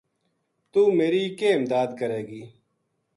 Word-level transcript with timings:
توہ 0.71 0.91
میری 0.97 1.23
کے 1.39 1.47
امداد 1.57 1.89
کرے 1.99 2.21
گی 2.27 2.41